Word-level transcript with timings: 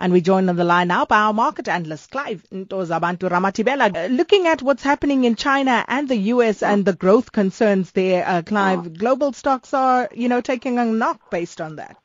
And 0.00 0.12
we 0.12 0.20
join 0.20 0.48
on 0.48 0.54
the 0.54 0.62
line 0.62 0.88
now 0.88 1.06
by 1.06 1.18
our 1.18 1.34
market 1.34 1.66
analyst, 1.66 2.12
Clive 2.12 2.44
Ntozabantu 2.52 3.28
Ramathibela. 3.28 3.96
Uh, 3.96 4.06
looking 4.06 4.46
at 4.46 4.62
what's 4.62 4.84
happening 4.84 5.24
in 5.24 5.34
China 5.34 5.84
and 5.88 6.08
the 6.08 6.16
US 6.34 6.62
and 6.62 6.84
the 6.84 6.92
growth 6.92 7.32
concerns 7.32 7.90
there, 7.90 8.24
uh, 8.26 8.42
Clive, 8.42 8.96
global 8.96 9.32
stocks 9.32 9.74
are, 9.74 10.08
you 10.14 10.28
know, 10.28 10.40
taking 10.40 10.78
a 10.78 10.84
knock 10.84 11.30
based 11.30 11.60
on 11.60 11.76
that. 11.76 11.96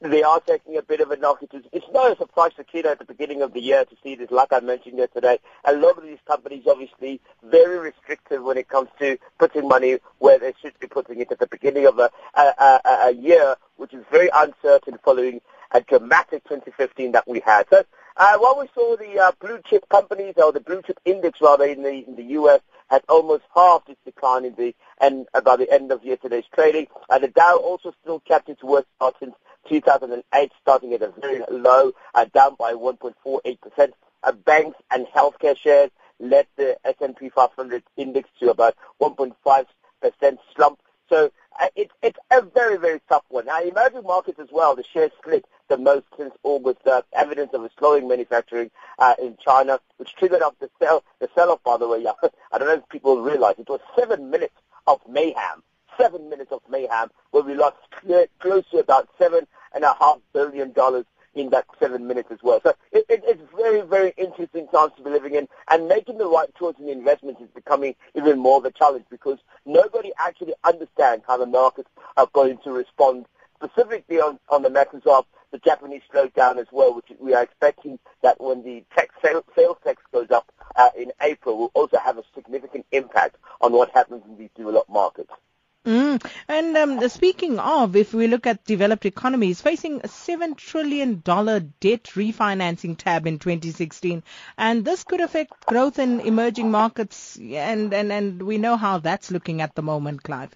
They 0.00 0.22
are 0.22 0.40
taking 0.40 0.76
a 0.78 0.82
bit 0.82 1.00
of 1.00 1.10
a 1.10 1.16
knock. 1.16 1.42
It's, 1.42 1.66
it's 1.70 1.86
not 1.92 2.12
a 2.12 2.16
surprise 2.16 2.52
to 2.56 2.64
Kino 2.64 2.88
at 2.88 3.00
the 3.00 3.04
beginning 3.04 3.42
of 3.42 3.52
the 3.52 3.60
year 3.60 3.84
to 3.84 3.96
see 4.02 4.14
this, 4.14 4.30
like 4.30 4.52
I 4.52 4.60
mentioned 4.60 4.96
yesterday. 4.96 5.38
A 5.64 5.72
lot 5.74 5.98
of 5.98 6.04
these 6.04 6.20
companies 6.26 6.62
obviously 6.66 7.20
very 7.42 7.78
restrictive 7.78 8.42
when 8.42 8.56
it 8.56 8.68
comes 8.68 8.88
to 9.00 9.18
putting 9.38 9.68
money 9.68 9.98
where 10.18 10.38
they 10.38 10.54
should 10.62 10.78
be 10.78 10.86
putting 10.86 11.20
it 11.20 11.32
at 11.32 11.40
the 11.40 11.48
beginning 11.48 11.86
of 11.86 11.98
a, 11.98 12.10
a, 12.34 12.40
a, 12.62 12.80
a 13.08 13.12
year, 13.12 13.56
which 13.76 13.92
is 13.92 14.04
very 14.10 14.30
uncertain 14.32 14.98
following 15.04 15.40
a 15.72 15.80
dramatic 15.80 16.44
2015 16.44 17.12
that 17.12 17.26
we 17.28 17.40
had. 17.40 17.66
So 17.70 17.84
uh, 18.16 18.36
while 18.38 18.58
we 18.58 18.68
saw 18.74 18.96
the 18.96 19.18
uh, 19.18 19.32
blue 19.40 19.60
chip 19.68 19.88
companies, 19.88 20.34
or 20.36 20.52
the 20.52 20.60
blue 20.60 20.82
chip 20.82 20.98
index 21.04 21.40
rather, 21.40 21.64
in 21.64 21.82
the, 21.82 22.04
in 22.06 22.16
the 22.16 22.24
U.S. 22.34 22.60
had 22.90 23.02
almost 23.08 23.44
halved 23.54 23.88
its 23.88 24.00
decline 24.04 24.44
in 24.44 24.54
the 24.56 24.74
end, 25.00 25.26
uh, 25.34 25.40
by 25.40 25.56
the 25.56 25.72
end 25.72 25.92
of 25.92 26.04
yesterday's 26.04 26.44
trading. 26.52 26.88
And 27.08 27.22
the 27.22 27.28
Dow 27.28 27.56
also 27.56 27.94
still 28.02 28.20
kept 28.20 28.48
its 28.48 28.62
worst 28.62 28.88
start 28.96 29.14
since 29.20 29.34
2008, 29.68 30.52
starting 30.60 30.94
at 30.94 31.02
a 31.02 31.12
very 31.20 31.42
low, 31.50 31.92
uh, 32.14 32.24
down 32.34 32.56
by 32.58 32.72
1.48%. 32.72 33.92
Uh, 34.24 34.32
banks 34.32 34.76
and 34.90 35.06
healthcare 35.14 35.56
shares 35.56 35.90
led 36.18 36.48
the 36.56 36.76
S&P 36.84 37.28
500 37.28 37.84
index 37.96 38.28
to 38.40 38.50
about 38.50 38.74
1.5% 39.00 39.66
slump. 40.56 40.80
So 41.08 41.30
uh, 41.60 41.68
it, 41.76 41.92
it's 42.02 42.18
a 42.32 42.42
very, 42.42 42.78
very 42.78 43.00
tough 43.08 43.22
one. 43.28 43.46
Now, 43.46 43.62
emerging 43.62 44.02
markets 44.02 44.40
as 44.40 44.48
well, 44.50 44.74
the 44.74 44.84
shares 44.92 45.12
split 45.18 45.44
the 45.68 45.78
most 45.78 46.06
since 46.16 46.32
August. 46.42 46.86
Uh, 46.86 47.02
evidence 47.12 47.50
of 47.54 47.64
a 47.64 47.70
slowing 47.78 48.08
manufacturing 48.08 48.70
uh, 48.98 49.14
in 49.20 49.36
China, 49.44 49.78
which 49.96 50.14
triggered 50.16 50.42
off 50.42 50.54
the 50.60 50.70
sell 50.78 51.04
the 51.20 51.28
sell-off. 51.34 51.62
By 51.62 51.76
the 51.76 51.88
way, 51.88 52.04
I 52.52 52.58
don't 52.58 52.68
know 52.68 52.74
if 52.74 52.88
people 52.88 53.20
realize 53.20 53.56
it 53.58 53.68
was 53.68 53.80
seven 53.98 54.30
minutes 54.30 54.54
of 54.86 55.00
mayhem. 55.08 55.62
Seven 55.96 56.28
minutes 56.30 56.52
of 56.52 56.62
mayhem 56.70 57.10
where 57.32 57.42
we 57.42 57.54
lost 57.54 57.76
close 58.38 58.64
to 58.70 58.78
about 58.78 59.08
seven 59.18 59.46
and 59.74 59.84
a 59.84 59.94
half 59.98 60.18
billion 60.32 60.72
dollars 60.72 61.04
in 61.34 61.50
that 61.50 61.66
seven 61.78 62.06
minutes 62.06 62.30
as 62.30 62.38
well. 62.42 62.60
So 62.62 62.74
it, 62.92 63.04
it, 63.08 63.22
it's 63.24 63.42
very, 63.56 63.82
very 63.82 64.12
interesting 64.16 64.66
times 64.68 64.92
to 64.96 65.02
be 65.02 65.10
living 65.10 65.34
in, 65.34 65.48
and 65.70 65.88
making 65.88 66.18
the 66.18 66.26
right 66.26 66.52
choice 66.56 66.74
in 66.80 66.88
investments 66.88 67.40
is 67.40 67.48
becoming 67.54 67.94
even 68.14 68.38
more 68.38 68.58
of 68.58 68.64
a 68.64 68.70
challenge 68.70 69.04
because 69.10 69.38
nobody 69.64 70.12
actually 70.18 70.54
understands 70.64 71.24
how 71.26 71.36
the 71.36 71.46
markets 71.46 71.88
are 72.16 72.28
going 72.32 72.58
to 72.64 72.72
respond, 72.72 73.26
specifically 73.56 74.20
on, 74.20 74.38
on 74.48 74.62
the 74.62 74.70
matters 74.70 75.02
of 75.06 75.26
the 75.50 75.58
Japanese 75.58 76.02
slowdown 76.12 76.58
as 76.58 76.66
well, 76.70 76.94
which 76.94 77.10
we 77.18 77.34
are 77.34 77.42
expecting 77.42 77.98
that 78.22 78.40
when 78.40 78.62
the 78.62 78.84
sales, 79.22 79.76
tax 79.84 80.02
goes 80.12 80.30
up 80.30 80.50
uh, 80.76 80.90
in 80.96 81.12
April, 81.20 81.58
will 81.58 81.70
also 81.74 81.98
have 81.98 82.18
a 82.18 82.24
significant 82.34 82.86
impact 82.92 83.36
on 83.60 83.72
what 83.72 83.90
happens 83.90 84.22
in 84.26 84.36
these 84.36 84.50
developed 84.56 84.90
markets. 84.90 85.32
Mm. 85.86 86.22
And 86.48 86.76
um, 86.76 87.08
speaking 87.08 87.58
of, 87.58 87.96
if 87.96 88.12
we 88.12 88.26
look 88.26 88.46
at 88.46 88.64
developed 88.64 89.06
economies, 89.06 89.62
facing 89.62 90.00
a 90.00 90.08
$7 90.08 90.56
trillion 90.56 91.20
debt 91.20 92.04
refinancing 92.14 92.98
tab 92.98 93.26
in 93.26 93.38
2016, 93.38 94.22
and 94.58 94.84
this 94.84 95.04
could 95.04 95.20
affect 95.20 95.64
growth 95.66 95.98
in 95.98 96.20
emerging 96.20 96.70
markets, 96.70 97.38
and, 97.38 97.94
and, 97.94 98.12
and 98.12 98.42
we 98.42 98.58
know 98.58 98.76
how 98.76 98.98
that's 98.98 99.30
looking 99.30 99.62
at 99.62 99.74
the 99.76 99.82
moment, 99.82 100.22
Clive. 100.22 100.54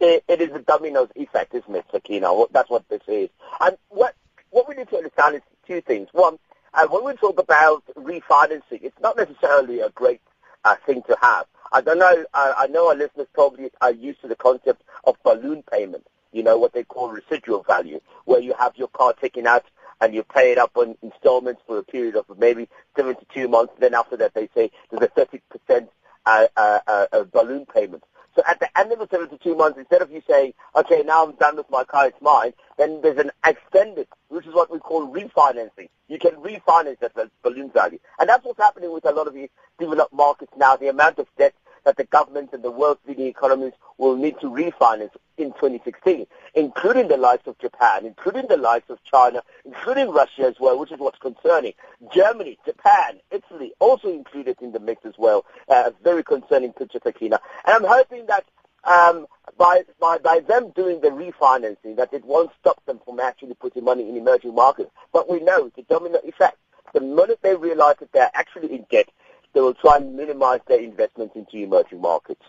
It, 0.00 0.40
is 0.40 0.50
a 0.54 0.60
dominoes 0.60 1.08
effect, 1.16 1.54
isn't 1.54 1.74
it, 1.74 1.84
Sakina? 1.90 2.32
That's 2.52 2.70
what 2.70 2.88
this 2.88 3.02
is. 3.08 3.28
And 3.60 3.76
what, 3.88 4.14
what 4.50 4.68
we 4.68 4.74
need 4.74 4.88
to 4.90 4.96
understand 4.96 5.36
is 5.36 5.42
two 5.66 5.80
things. 5.80 6.08
One, 6.12 6.38
uh, 6.74 6.86
when 6.88 7.04
we 7.04 7.14
talk 7.14 7.38
about 7.40 7.82
refinancing, 7.96 8.82
it's 8.82 9.00
not 9.00 9.16
necessarily 9.16 9.80
a 9.80 9.90
great 9.90 10.20
uh, 10.64 10.76
thing 10.86 11.02
to 11.08 11.16
have. 11.20 11.46
I 11.72 11.80
don't 11.80 11.98
know. 11.98 12.24
I, 12.34 12.54
I 12.58 12.66
know 12.68 12.88
our 12.88 12.94
listeners 12.94 13.26
probably 13.34 13.70
are 13.80 13.92
used 13.92 14.20
to 14.22 14.28
the 14.28 14.36
concept 14.36 14.82
of 15.04 15.16
balloon 15.22 15.62
payment. 15.70 16.06
You 16.32 16.42
know 16.42 16.58
what 16.58 16.72
they 16.72 16.84
call 16.84 17.10
residual 17.10 17.62
value, 17.62 18.00
where 18.24 18.40
you 18.40 18.54
have 18.58 18.76
your 18.76 18.88
car 18.88 19.14
taken 19.14 19.46
out 19.46 19.64
and 20.00 20.14
you 20.14 20.22
pay 20.22 20.52
it 20.52 20.58
up 20.58 20.76
on 20.76 20.96
installments 21.02 21.62
for 21.66 21.78
a 21.78 21.82
period 21.82 22.16
of 22.16 22.24
maybe 22.38 22.68
72 22.96 23.48
months. 23.48 23.72
Then 23.78 23.94
after 23.94 24.16
that, 24.18 24.34
they 24.34 24.48
say 24.54 24.70
there's 24.90 25.10
a 25.16 25.26
30% 25.70 25.88
uh, 26.26 26.46
uh, 26.56 26.78
uh, 26.86 27.24
balloon 27.24 27.66
payment. 27.66 28.04
So 28.38 28.44
at 28.46 28.60
the 28.60 28.68
end 28.78 28.92
of 28.92 29.00
the 29.00 29.08
72 29.10 29.56
months, 29.56 29.80
instead 29.80 30.00
of 30.00 30.12
you 30.12 30.22
saying, 30.30 30.54
okay, 30.76 31.02
now 31.04 31.26
I'm 31.26 31.34
done 31.34 31.56
with 31.56 31.68
my 31.70 31.82
car, 31.82 32.06
it's 32.06 32.22
mine, 32.22 32.52
then 32.76 33.00
there's 33.02 33.18
an 33.18 33.32
extended, 33.44 34.06
which 34.28 34.46
is 34.46 34.54
what 34.54 34.70
we 34.70 34.78
call 34.78 35.12
refinancing. 35.12 35.88
You 36.06 36.20
can 36.20 36.36
refinance 36.36 37.00
that 37.00 37.14
balloon 37.42 37.72
value. 37.72 37.98
And 38.20 38.28
that's 38.28 38.44
what's 38.44 38.60
happening 38.60 38.92
with 38.92 39.06
a 39.06 39.10
lot 39.10 39.26
of 39.26 39.34
these 39.34 39.48
developed 39.80 40.12
markets 40.12 40.52
now. 40.56 40.76
The 40.76 40.86
amount 40.86 41.18
of 41.18 41.26
debt 41.36 41.52
that 41.84 41.96
the 41.96 42.04
governments 42.04 42.54
and 42.54 42.62
the 42.62 42.70
world's 42.70 43.00
leading 43.08 43.26
economies 43.26 43.72
will 43.96 44.16
need 44.16 44.36
to 44.40 44.46
refinance 44.46 45.10
in 45.38 45.52
2016, 45.52 46.26
including 46.54 47.08
the 47.08 47.16
likes 47.16 47.46
of 47.46 47.58
Japan, 47.58 48.04
including 48.04 48.46
the 48.48 48.56
likes 48.56 48.90
of 48.90 49.02
China, 49.04 49.42
including 49.64 50.10
Russia 50.10 50.42
as 50.42 50.56
well, 50.60 50.78
which 50.78 50.92
is 50.92 50.98
what's 50.98 51.18
concerning. 51.18 51.72
Germany, 52.12 52.58
Japan, 52.64 53.20
Italy 53.30 53.72
also 53.78 54.08
included 54.10 54.56
in 54.60 54.72
the 54.72 54.80
mix 54.80 55.04
as 55.04 55.14
well. 55.18 55.44
Uh, 55.68 55.90
very 56.02 56.22
concerning 56.22 56.72
picture, 56.72 57.00
Sakina. 57.02 57.40
And 57.66 57.76
I'm 57.76 57.90
hoping 57.90 58.26
that 58.26 58.44
um, 58.84 59.26
by, 59.56 59.84
by, 60.00 60.18
by 60.18 60.40
them 60.40 60.70
doing 60.70 61.00
the 61.00 61.08
refinancing, 61.08 61.96
that 61.96 62.12
it 62.12 62.24
won't 62.24 62.50
stop 62.60 62.84
them 62.86 63.00
from 63.04 63.20
actually 63.20 63.54
putting 63.54 63.84
money 63.84 64.08
in 64.08 64.16
emerging 64.16 64.54
markets. 64.54 64.90
But 65.12 65.30
we 65.30 65.40
know 65.40 65.70
the 65.76 65.82
domino 65.82 66.18
effect. 66.24 66.56
The 66.94 67.00
moment 67.00 67.40
they 67.42 67.54
realize 67.54 67.96
that 68.00 68.12
they're 68.12 68.30
actually 68.34 68.72
in 68.72 68.86
debt, 68.90 69.10
they 69.52 69.60
will 69.60 69.74
try 69.74 69.96
and 69.96 70.16
minimize 70.16 70.60
their 70.66 70.80
investments 70.80 71.36
into 71.36 71.58
emerging 71.58 72.00
markets. 72.00 72.42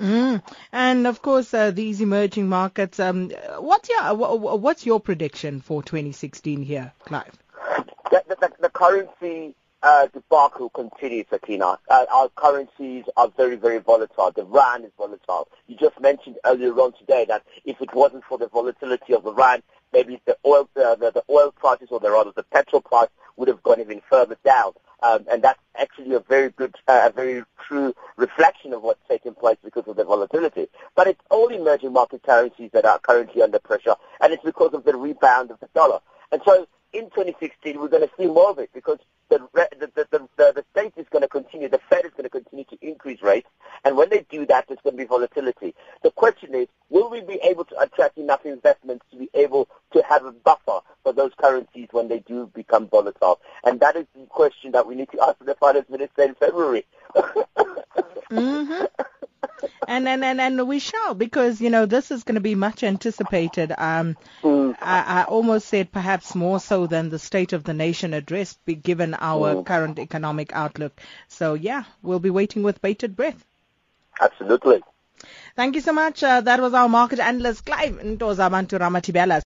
Mm. 0.00 0.42
And 0.72 1.06
of 1.06 1.22
course, 1.22 1.54
uh, 1.54 1.70
these 1.70 2.00
emerging 2.00 2.48
markets. 2.48 2.98
Um, 2.98 3.30
what's 3.58 3.88
your 3.88 4.14
what's 4.14 4.84
your 4.84 5.00
prediction 5.00 5.60
for 5.60 5.82
2016 5.82 6.62
here, 6.62 6.92
Clive? 7.04 7.38
The, 8.10 8.22
the, 8.28 8.52
the 8.60 8.68
currency 8.70 9.54
uh, 9.84 10.06
debacle 10.12 10.70
continues, 10.70 11.26
Sakina. 11.30 11.78
Uh, 11.88 12.06
our 12.10 12.28
currencies 12.36 13.04
are 13.16 13.30
very, 13.36 13.56
very 13.56 13.78
volatile. 13.78 14.32
The 14.34 14.44
rand 14.44 14.84
is 14.84 14.90
volatile. 14.96 15.48
You 15.66 15.76
just 15.76 16.00
mentioned 16.00 16.36
earlier 16.44 16.72
on 16.80 16.94
today 16.94 17.26
that 17.28 17.42
if 17.64 17.80
it 17.80 17.94
wasn't 17.94 18.24
for 18.24 18.38
the 18.38 18.48
volatility 18.48 19.12
of 19.14 19.24
the 19.24 19.34
rand, 19.34 19.62
maybe 19.92 20.20
the 20.24 20.36
oil, 20.46 20.68
uh, 20.76 20.94
the, 20.94 21.10
the 21.10 21.22
oil 21.30 21.52
prices 21.52 21.88
or 21.90 22.00
the 22.00 22.10
rather 22.10 22.32
the 22.34 22.44
petrol 22.44 22.80
price 22.80 23.10
would 23.36 23.48
have 23.48 23.62
gone 23.62 23.80
even 23.80 24.00
further 24.08 24.38
down. 24.44 24.72
Um, 25.02 25.26
and 25.30 25.42
that's 25.42 25.60
actually 25.76 26.14
a 26.14 26.20
very 26.20 26.48
good, 26.50 26.74
uh, 26.88 27.02
a 27.04 27.12
very 27.12 27.42
true 27.66 27.94
reflection 28.16 28.72
of 28.72 28.82
what's 28.82 29.03
taking 29.24 29.34
place 29.34 29.56
because 29.64 29.84
of 29.86 29.96
the 29.96 30.04
volatility. 30.04 30.66
But 30.94 31.06
it's 31.06 31.20
all 31.30 31.48
emerging 31.48 31.92
market 31.92 32.22
currencies 32.22 32.70
that 32.72 32.84
are 32.84 32.98
currently 32.98 33.42
under 33.42 33.58
pressure, 33.58 33.94
and 34.20 34.32
it's 34.32 34.44
because 34.44 34.74
of 34.74 34.84
the 34.84 34.96
rebound 34.96 35.50
of 35.50 35.60
the 35.60 35.68
dollar. 35.74 36.00
And 36.32 36.40
so 36.44 36.66
in 36.92 37.04
2016, 37.10 37.78
we're 37.78 37.88
going 37.88 38.06
to 38.06 38.14
see 38.18 38.26
more 38.26 38.50
of 38.50 38.58
it 38.58 38.70
because 38.72 38.98
the, 39.30 39.38
the, 39.54 39.90
the, 39.96 40.06
the, 40.10 40.28
the 40.36 40.64
state 40.70 40.92
is 40.96 41.06
going 41.10 41.22
to 41.22 41.28
continue, 41.28 41.68
the 41.68 41.80
Fed 41.90 42.04
is 42.04 42.12
going 42.12 42.24
to 42.24 42.30
continue 42.30 42.64
to 42.64 42.78
increase 42.82 43.20
rates, 43.22 43.48
and 43.84 43.96
when 43.96 44.10
they 44.10 44.24
do 44.30 44.46
that, 44.46 44.66
there's 44.68 44.80
going 44.84 44.96
to 44.96 45.02
be 45.02 45.06
volatility. 45.06 45.74
The 46.02 46.10
question 46.10 46.54
is, 46.54 46.68
will 46.90 47.10
we 47.10 47.20
be 47.20 47.40
able 47.42 47.64
to 47.64 47.78
attract 47.80 48.18
enough 48.18 48.46
investments 48.46 49.04
to 49.10 49.18
be 49.18 49.28
able 49.34 49.68
to 49.92 50.02
have 50.08 50.24
a 50.24 50.32
buffer 50.32 50.80
for 51.02 51.12
those 51.12 51.32
currencies 51.40 51.88
when 51.90 52.08
they 52.08 52.20
do 52.20 52.50
become 52.54 52.86
volatile? 52.88 53.40
And 53.64 53.80
that 53.80 53.96
is 53.96 54.06
the 54.14 54.26
question 54.26 54.72
that 54.72 54.86
we 54.86 54.94
need 54.94 55.10
to 55.12 55.20
ask 55.26 55.38
the 55.44 55.54
finance 55.56 55.88
minister 55.88 56.22
in 56.22 56.34
February. 56.34 56.86
mm-hmm. 58.30 58.84
And, 59.88 60.08
and 60.08 60.24
and 60.24 60.40
and 60.40 60.68
we 60.68 60.78
shall 60.78 61.14
because 61.14 61.60
you 61.60 61.70
know 61.70 61.86
this 61.86 62.10
is 62.10 62.24
going 62.24 62.36
to 62.36 62.40
be 62.40 62.54
much 62.54 62.82
anticipated. 62.82 63.72
Um, 63.76 64.16
mm. 64.42 64.76
I, 64.80 65.20
I, 65.20 65.24
almost 65.24 65.68
said 65.68 65.92
perhaps 65.92 66.34
more 66.34 66.60
so 66.60 66.86
than 66.86 67.10
the 67.10 67.18
State 67.18 67.52
of 67.52 67.64
the 67.64 67.74
Nation 67.74 68.14
address, 68.14 68.56
given 68.82 69.14
our 69.14 69.54
mm. 69.54 69.66
current 69.66 69.98
economic 69.98 70.52
outlook. 70.52 71.00
So 71.28 71.54
yeah, 71.54 71.84
we'll 72.02 72.20
be 72.20 72.30
waiting 72.30 72.62
with 72.62 72.82
bated 72.82 73.16
breath. 73.16 73.44
Absolutely. 74.20 74.82
Thank 75.56 75.76
you 75.76 75.80
so 75.80 75.92
much. 75.92 76.22
Uh, 76.22 76.40
that 76.40 76.60
was 76.60 76.74
our 76.74 76.88
market 76.88 77.20
analyst 77.20 77.64
Clive 77.64 77.94
Ntozabantu 77.94 78.78
Ramathibela. 78.80 79.40